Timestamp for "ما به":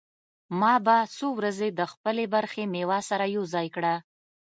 0.59-0.97